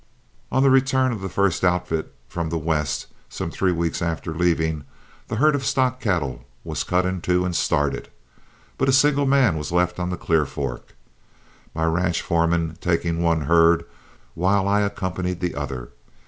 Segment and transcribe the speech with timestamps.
[0.51, 4.83] On the return of the first outfit from the west, some three weeks after leaving,
[5.27, 8.09] the herd of stock cattle was cut in two and started.
[8.79, 10.95] But a single man was left on the Clear Fork,
[11.75, 13.85] my ranch foreman taking one herd,
[14.33, 15.89] while I accompanied the other.